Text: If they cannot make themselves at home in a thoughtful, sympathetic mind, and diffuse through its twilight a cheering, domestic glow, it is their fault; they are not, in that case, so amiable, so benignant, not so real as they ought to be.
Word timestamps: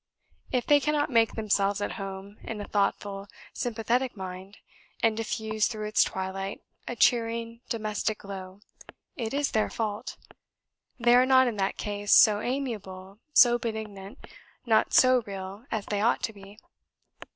If 0.51 0.65
they 0.65 0.79
cannot 0.79 1.11
make 1.11 1.33
themselves 1.35 1.79
at 1.79 1.91
home 1.91 2.37
in 2.41 2.59
a 2.59 2.67
thoughtful, 2.67 3.27
sympathetic 3.53 4.17
mind, 4.17 4.57
and 5.03 5.15
diffuse 5.15 5.67
through 5.67 5.85
its 5.85 6.03
twilight 6.03 6.63
a 6.87 6.95
cheering, 6.95 7.61
domestic 7.69 8.17
glow, 8.17 8.61
it 9.15 9.31
is 9.31 9.51
their 9.51 9.69
fault; 9.69 10.17
they 10.99 11.13
are 11.13 11.27
not, 11.27 11.45
in 11.47 11.57
that 11.57 11.77
case, 11.77 12.11
so 12.15 12.41
amiable, 12.41 13.19
so 13.31 13.59
benignant, 13.59 14.17
not 14.65 14.91
so 14.91 15.21
real 15.27 15.67
as 15.69 15.85
they 15.85 16.01
ought 16.01 16.23
to 16.23 16.33
be. 16.33 16.57